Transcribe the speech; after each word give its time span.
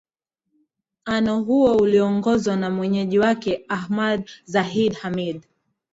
ano 1.05 1.41
huo 1.43 1.77
ulioongozwa 1.77 2.55
na 2.55 2.69
mwenyeji 2.69 3.19
wake 3.19 3.65
ahmad 3.69 4.29
zahid 4.45 4.93
hamid 4.93 5.47